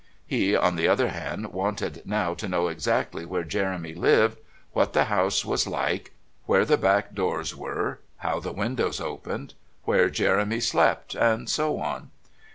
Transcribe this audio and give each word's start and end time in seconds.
He, 0.25 0.55
on 0.55 0.77
the 0.77 0.87
other 0.87 1.09
hand, 1.09 1.53
wanted 1.53 2.01
now 2.07 2.33
to 2.33 2.47
know 2.49 2.69
exactly 2.69 3.23
where 3.23 3.43
Jeremy 3.43 3.93
lived, 3.93 4.39
what 4.71 4.93
the 4.93 5.03
house 5.03 5.45
was 5.45 5.67
like, 5.67 6.11
where 6.47 6.65
the 6.65 6.75
back 6.75 7.13
doors 7.13 7.55
were, 7.55 7.99
how 8.17 8.39
the 8.39 8.51
windows 8.51 8.99
opened, 8.99 9.53
where 9.83 10.09
Jeremy 10.09 10.59
slept, 10.59 11.13
and 11.13 11.47
so 11.47 11.77
on. 11.79 12.09